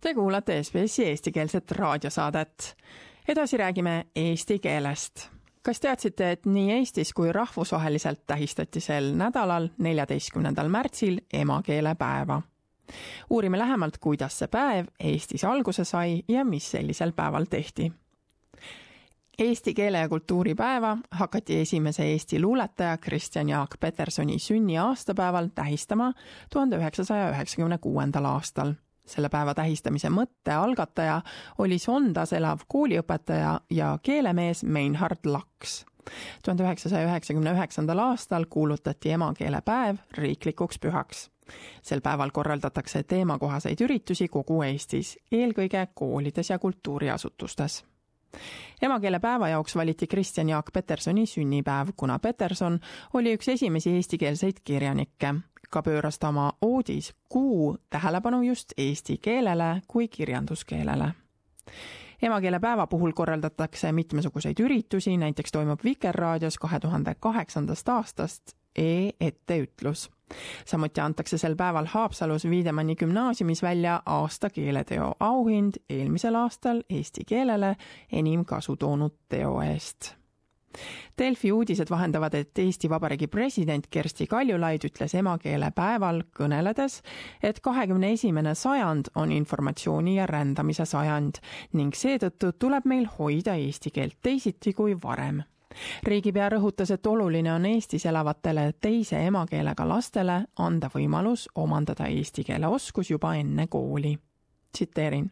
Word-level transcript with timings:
Te 0.00 0.14
kuulate 0.14 0.62
SBS-i 0.62 1.04
eestikeelset 1.04 1.70
raadiosaadet. 1.70 2.76
edasi 3.28 3.56
räägime 3.56 4.06
eesti 4.16 4.58
keelest. 4.58 5.28
kas 5.62 5.80
teadsite, 5.80 6.30
et 6.30 6.46
nii 6.46 6.72
Eestis 6.72 7.12
kui 7.12 7.32
rahvusvaheliselt 7.32 8.22
tähistati 8.26 8.80
sel 8.80 9.12
nädalal, 9.12 9.68
neljateistkümnendal 9.78 10.68
märtsil 10.68 11.20
emakeelepäeva? 11.32 12.42
uurime 13.30 13.58
lähemalt, 13.58 13.98
kuidas 13.98 14.38
see 14.38 14.48
päev 14.48 14.86
Eestis 15.00 15.44
alguse 15.44 15.84
sai 15.84 16.22
ja 16.28 16.44
mis 16.44 16.70
sellisel 16.70 17.12
päeval 17.12 17.44
tehti 17.44 17.92
Eesti 19.38 19.74
keele 19.74 19.98
ja 19.98 20.08
kultuuri 20.08 20.54
päeva 20.54 20.96
hakati 21.10 21.60
esimese 21.60 22.04
Eesti 22.04 22.40
luuletaja 22.40 22.96
Kristjan 22.98 23.48
Jaak 23.48 23.80
Petersoni 23.80 24.38
sünni 24.38 24.78
aastapäeval 24.78 25.48
tähistama 25.54 26.12
tuhande 26.52 26.76
üheksasaja 26.76 27.30
üheksakümne 27.30 27.78
kuuendal 27.78 28.24
aastal 28.24 28.72
selle 29.10 29.28
päeva 29.28 29.54
tähistamise 29.54 30.10
mõtte 30.12 30.54
algataja 30.54 31.20
oli 31.58 31.78
Sondas 31.78 32.32
elav 32.36 32.64
kooliõpetaja 32.68 33.60
ja 33.70 33.98
keelemees 34.02 34.64
Meinhard 34.64 35.26
Laks. 35.26 35.84
tuhande 36.44 36.64
üheksasaja 36.64 37.06
üheksakümne 37.06 37.52
üheksandal 37.52 37.98
aastal 37.98 38.46
kuulutati 38.50 39.10
emakeelepäev 39.10 39.96
riiklikuks 40.18 40.78
pühaks. 40.78 41.30
sel 41.82 42.00
päeval 42.00 42.30
korraldatakse 42.30 43.02
teemakohaseid 43.02 43.80
üritusi 43.80 44.28
kogu 44.28 44.62
Eestis, 44.62 45.18
eelkõige 45.32 45.86
koolides 45.94 46.50
ja 46.50 46.58
kultuuriasutustes 46.58 47.84
emakeelepäeva 48.82 49.48
jaoks 49.48 49.76
valiti 49.76 50.06
Kristjan 50.06 50.48
Jaak 50.48 50.70
Petersoni 50.72 51.26
sünnipäev, 51.26 51.88
kuna 51.96 52.18
Peterson 52.18 52.78
oli 53.14 53.34
üks 53.34 53.48
esimesi 53.48 53.90
eestikeelseid 53.90 54.62
kirjanikke 54.64 55.34
ka 55.70 55.82
pööras 55.82 56.18
ta 56.18 56.28
oma 56.28 56.52
oodis 56.62 57.14
Kuu 57.28 57.76
tähelepanu 57.90 58.42
just 58.42 58.72
eesti 58.76 59.18
keelele 59.18 59.82
kui 59.88 60.08
kirjanduskeelele. 60.08 61.12
emakeelepäeva 62.22 62.86
puhul 62.86 63.12
korraldatakse 63.12 63.92
mitmesuguseid 63.92 64.60
üritusi, 64.60 65.16
näiteks 65.16 65.52
toimub 65.52 65.80
Vikerraadios 65.84 66.58
kahe 66.58 66.80
tuhande 66.80 67.14
kaheksandast 67.20 67.88
aastast 67.88 68.42
e-etteütlus. 68.76 70.10
samuti 70.64 71.00
antakse 71.00 71.38
sel 71.38 71.56
päeval 71.56 71.86
Haapsalus 71.86 72.44
Wiedemanni 72.44 72.96
gümnaasiumis 72.96 73.62
välja 73.62 74.02
aasta 74.06 74.50
keeleteo 74.50 75.14
auhind 75.20 75.74
eelmisel 75.90 76.34
aastal 76.34 76.82
eesti 76.90 77.24
keelele 77.24 77.76
enim 78.12 78.44
kasu 78.44 78.76
toonud 78.76 79.14
teo 79.28 79.62
eest 79.62 80.19
Delfi 81.18 81.52
uudised 81.52 81.90
vahendavad, 81.90 82.34
et 82.34 82.58
Eesti 82.58 82.90
Vabariigi 82.90 83.26
president 83.26 83.86
Kersti 83.90 84.26
Kaljulaid 84.26 84.86
ütles 84.86 85.14
emakeelepäeval 85.18 86.22
kõneledes, 86.36 87.00
et 87.42 87.60
kahekümne 87.60 88.12
esimene 88.14 88.54
sajand 88.54 89.12
on 89.14 89.32
informatsiooni 89.32 90.16
ja 90.16 90.26
rändamise 90.30 90.86
sajand 90.86 91.42
ning 91.72 91.94
seetõttu 91.94 92.52
tuleb 92.58 92.86
meil 92.86 93.08
hoida 93.18 93.54
eesti 93.58 93.90
keelt 93.90 94.20
teisiti 94.22 94.72
kui 94.72 94.96
varem 95.02 95.42
riigipea 96.02 96.48
rõhutas, 96.50 96.90
et 96.90 97.06
oluline 97.06 97.52
on 97.52 97.66
Eestis 97.66 98.06
elavatele 98.06 98.72
teise 98.80 99.20
emakeelega 99.26 99.88
lastele 99.88 100.40
anda 100.58 100.90
võimalus 100.94 101.48
omandada 101.54 102.08
eesti 102.10 102.44
keele 102.44 102.66
oskus 102.66 103.10
juba 103.10 103.34
enne 103.38 103.66
kooli. 103.66 104.18
tsiteerin 104.72 105.30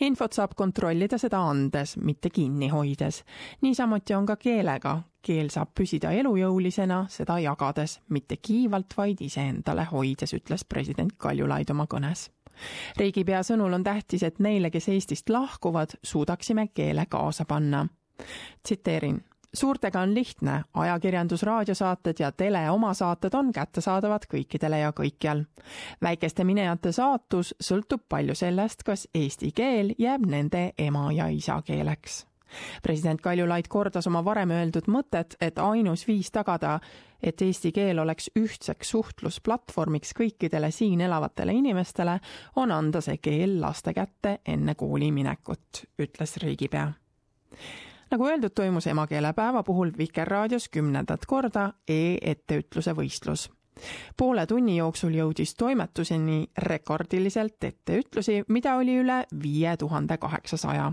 infot 0.00 0.32
saab 0.32 0.54
kontrollida 0.56 1.18
seda 1.18 1.40
andes, 1.50 1.96
mitte 1.96 2.30
kinni 2.30 2.68
hoides. 2.68 3.24
niisamuti 3.60 4.14
on 4.14 4.26
ka 4.26 4.36
keelega. 4.36 5.02
keel 5.22 5.50
saab 5.52 5.74
püsida 5.74 6.10
elujõulisena 6.16 7.04
seda 7.08 7.38
jagades, 7.38 8.00
mitte 8.08 8.36
kiivalt, 8.36 8.94
vaid 8.96 9.20
iseendale 9.20 9.84
hoides, 9.84 10.32
ütles 10.34 10.64
president 10.64 11.12
Kaljulaid 11.18 11.70
oma 11.70 11.86
kõnes 11.86 12.30
riigipea 12.96 13.42
sõnul 13.42 13.72
on 13.72 13.84
tähtis, 13.84 14.22
et 14.22 14.38
neile, 14.38 14.70
kes 14.70 14.88
Eestist 14.88 15.28
lahkuvad, 15.28 15.96
suudaksime 16.02 16.68
keele 16.74 17.06
kaasa 17.08 17.44
panna. 17.44 17.86
tsiteerin 18.62 19.24
suurtega 19.54 20.00
on 20.00 20.14
lihtne, 20.14 20.62
ajakirjandus, 20.74 21.42
raadiosaated 21.42 22.14
ja 22.18 22.32
tele 22.32 22.70
omasaated 22.70 23.34
on 23.34 23.52
kättesaadavad 23.52 24.26
kõikidele 24.34 24.78
ja 24.78 24.92
kõikjal. 24.92 25.44
väikeste 26.02 26.44
minejate 26.44 26.92
saatus 26.92 27.54
sõltub 27.62 28.00
palju 28.08 28.34
sellest, 28.34 28.82
kas 28.82 29.08
eesti 29.14 29.52
keel 29.52 29.94
jääb 29.98 30.26
nende 30.26 30.72
ema- 30.78 31.12
ja 31.12 31.26
isakeeleks. 31.26 32.26
president 32.82 33.20
Kaljulaid 33.20 33.68
kordas 33.68 34.06
oma 34.06 34.24
varem 34.24 34.50
öeldud 34.50 34.86
mõtet, 34.86 35.36
et 35.40 35.58
ainus 35.58 36.06
viis 36.06 36.30
tagada, 36.30 36.80
et 37.22 37.42
eesti 37.42 37.72
keel 37.72 37.98
oleks 37.98 38.30
ühtseks 38.38 38.90
suhtlusplatvormiks 38.90 40.12
kõikidele 40.14 40.70
siin 40.70 41.00
elavatele 41.00 41.52
inimestele, 41.52 42.20
on 42.56 42.70
anda 42.70 43.00
see 43.00 43.18
keel 43.18 43.60
laste 43.60 43.94
kätte 43.94 44.38
enne 44.46 44.74
kooli 44.74 45.12
minekut, 45.12 45.84
ütles 45.98 46.36
riigipea 46.36 46.92
nagu 48.10 48.26
öeldud, 48.26 48.50
toimus 48.54 48.86
emakeelepäeva 48.86 49.62
puhul 49.62 49.90
Vikerraadios 49.98 50.68
kümnendat 50.68 51.26
korda 51.26 51.72
e-etteütluse 51.88 52.94
võistlus. 52.96 53.50
poole 54.16 54.46
tunni 54.46 54.76
jooksul 54.76 55.14
jõudis 55.14 55.54
toimetuseni 55.54 56.50
rekordiliselt 56.58 57.64
etteütlusi, 57.64 58.44
mida 58.48 58.74
oli 58.76 58.98
üle 59.00 59.24
viie 59.42 59.76
tuhande 59.76 60.18
kaheksasaja. 60.18 60.92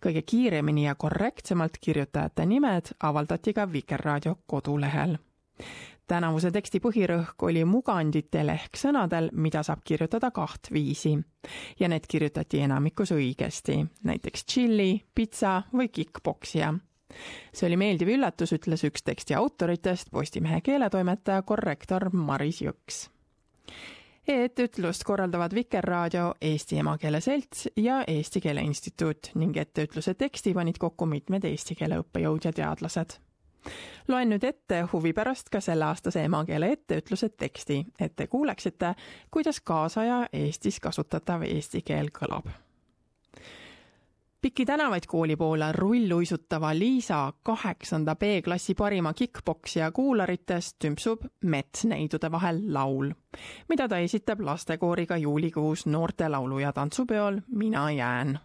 kõige 0.00 0.22
kiiremini 0.22 0.84
ja 0.84 0.94
korrektsemalt 0.94 1.78
kirjutajate 1.80 2.46
nimed 2.46 2.94
avaldati 3.00 3.52
ka 3.52 3.72
Vikerraadio 3.72 4.38
kodulehel 4.46 5.18
tänavuse 6.06 6.50
teksti 6.50 6.80
põhirõhk 6.82 7.42
oli 7.48 7.64
muganditele 7.68 8.54
ehk 8.56 8.78
sõnadel, 8.78 9.30
mida 9.32 9.62
saab 9.66 9.82
kirjutada 9.84 10.30
kahtviisi. 10.30 11.18
ja 11.80 11.88
need 11.88 12.06
kirjutati 12.08 12.60
enamikus 12.60 13.12
õigesti, 13.12 13.86
näiteks 14.04 14.44
tšilli, 14.44 15.02
pitsa 15.14 15.62
või 15.72 15.88
kick-poksija. 15.88 16.74
see 17.52 17.66
oli 17.66 17.76
meeldiv 17.76 18.08
üllatus, 18.08 18.52
ütles 18.52 18.84
üks 18.84 19.02
teksti 19.02 19.34
autoritest, 19.34 20.10
Postimehe 20.10 20.60
keeletoimetaja, 20.60 21.42
korrektor 21.42 22.10
Maris 22.12 22.62
Jõks 22.62 23.08
e-etteütlust 24.28 25.04
korraldavad 25.04 25.54
Vikerraadio, 25.54 26.34
Eesti 26.40 26.78
Emakeele 26.78 27.20
Selts 27.20 27.68
ja 27.76 28.04
Eesti 28.06 28.40
Keele 28.40 28.60
Instituut 28.60 29.30
ning 29.34 29.56
etteütluse 29.56 30.14
teksti 30.14 30.54
panid 30.54 30.78
kokku 30.82 31.06
mitmed 31.06 31.44
eesti 31.44 31.74
keele 31.78 32.00
õppejõud 32.02 32.48
ja 32.48 32.52
teadlased 32.52 33.20
loen 34.08 34.28
nüüd 34.30 34.44
ette 34.44 34.82
huvi 34.92 35.12
pärast 35.12 35.50
ka 35.50 35.60
selleaastase 35.60 36.24
emakeele 36.24 36.72
etteütluse 36.72 37.28
teksti, 37.28 37.86
et 38.00 38.16
te 38.16 38.26
kuuleksite, 38.26 38.94
kuidas 39.30 39.60
kaasaja 39.60 40.26
Eestis 40.32 40.80
kasutatav 40.80 41.42
eesti 41.42 41.82
keel 41.82 42.10
kõlab. 42.18 42.46
pikki 44.40 44.66
tänavaid 44.66 45.02
kooli 45.06 45.36
poole 45.36 45.72
rulluisutava 45.72 46.78
Liisa 46.78 47.32
kaheksanda 47.42 48.14
B-klassi 48.16 48.74
parima 48.74 49.12
kick-poksija 49.12 49.90
kuularites 49.92 50.74
tümpsub 50.74 51.24
metsneidude 51.42 52.30
vahel 52.30 52.60
laul, 52.74 53.10
mida 53.68 53.88
ta 53.88 53.98
esitab 53.98 54.40
lastekooriga 54.40 55.16
juulikuus 55.16 55.86
noorte 55.86 56.28
laulu- 56.28 56.58
ja 56.58 56.72
tantsupeol 56.72 57.40
Mina 57.48 57.90
jään 57.90 58.38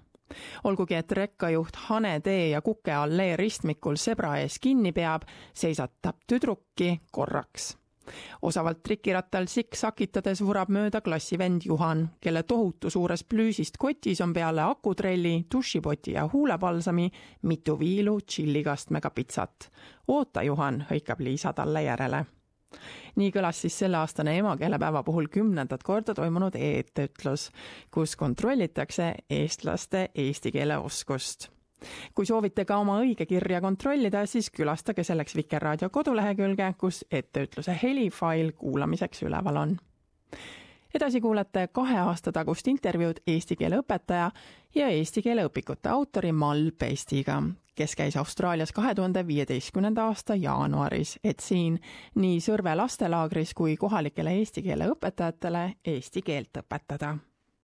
olgugi 0.64 0.96
et 0.96 1.12
rekkajuht 1.12 1.76
Hane 1.88 2.20
tee 2.20 2.50
ja 2.50 2.62
Kuke 2.62 2.94
allee 2.94 3.36
ristmikul 3.38 3.96
sebra 3.96 4.38
ees 4.38 4.60
kinni 4.60 4.92
peab, 4.92 5.28
seisatab 5.54 6.26
tüdrukki 6.28 7.02
korraks. 7.12 7.78
osavalt 8.42 8.82
trikirattal 8.84 9.46
sikk-sakitades 9.48 10.42
vurab 10.42 10.70
mööda 10.70 11.02
klassivend 11.02 11.62
Juhan, 11.66 12.10
kelle 12.22 12.44
tohutu 12.44 12.90
suurest 12.90 13.28
plüüsist 13.30 13.78
kotis 13.78 14.22
on 14.22 14.34
peale 14.34 14.62
akutrelli, 14.62 15.46
dušipoti 15.54 16.18
ja 16.18 16.28
huulepalsami 16.34 17.10
mitu 17.42 17.80
viilu 17.80 18.20
tšillikastmega 18.22 19.10
pitsat. 19.10 19.72
oota, 20.08 20.44
Juhan, 20.44 20.86
hõikab 20.90 21.20
Liisa 21.20 21.54
talle 21.54 21.84
järele 21.84 22.26
nii 23.16 23.32
kõlas 23.36 23.64
siis 23.64 23.78
selleaastane 23.84 24.38
emakeelepäeva 24.40 25.04
puhul 25.04 25.28
kümnendat 25.32 25.84
korda 25.84 26.14
toimunud 26.18 26.56
e-etteütlus, 26.56 27.50
kus 27.92 28.16
kontrollitakse 28.16 29.14
eestlaste 29.30 30.10
eesti 30.16 30.52
keele 30.52 30.78
oskust 30.78 31.50
kui 32.16 32.28
soovite 32.30 32.66
ka 32.70 32.78
oma 32.78 33.00
õigekirja 33.02 33.62
kontrollida, 33.64 34.26
siis 34.30 34.52
külastage 34.54 35.04
selleks 35.08 35.36
Vikerraadio 35.38 35.90
kodulehekülge, 35.90 36.74
kus 36.78 37.04
etteütluse 37.10 37.74
helifail 37.84 38.54
kuulamiseks 38.58 39.24
üleval 39.26 39.64
on. 39.64 39.78
Edasi 40.94 41.22
kuulete 41.22 41.68
kahe 41.68 41.98
aasta 42.00 42.32
tagust 42.32 42.68
intervjuud 42.68 43.24
eesti 43.28 43.56
keele 43.56 43.82
õpetaja 43.82 44.32
ja 44.76 44.90
eesti 44.90 45.22
keele 45.22 45.46
õpikute 45.48 45.90
autori 45.90 46.32
Mall 46.32 46.72
Pestiga, 46.78 47.42
kes 47.76 47.96
käis 47.96 48.18
Austraalias 48.18 48.72
kahe 48.72 48.96
tuhande 48.96 49.26
viieteistkümnenda 49.28 50.06
aasta 50.12 50.36
jaanuaris, 50.36 51.18
et 51.24 51.40
siin 51.40 51.80
nii 52.16 52.40
Sõrve 52.40 52.76
lastelaagris 52.76 53.54
kui 53.54 53.78
kohalikele 53.78 54.38
eesti 54.40 54.64
keele 54.64 54.92
õpetajatele 54.92 55.68
eesti 55.86 56.22
keelt 56.22 56.64
õpetada 56.64 57.18